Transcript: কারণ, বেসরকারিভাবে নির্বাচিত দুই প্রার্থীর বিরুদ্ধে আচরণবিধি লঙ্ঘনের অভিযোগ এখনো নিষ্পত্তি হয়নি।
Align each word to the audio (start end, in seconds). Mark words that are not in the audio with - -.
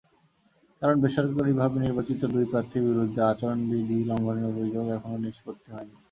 কারণ, 0.81 0.95
বেসরকারিভাবে 1.03 1.77
নির্বাচিত 1.79 2.21
দুই 2.33 2.45
প্রার্থীর 2.51 2.83
বিরুদ্ধে 2.89 3.21
আচরণবিধি 3.23 3.97
লঙ্ঘনের 4.09 4.49
অভিযোগ 4.51 4.85
এখনো 4.97 5.17
নিষ্পত্তি 5.25 5.67
হয়নি। 5.71 5.95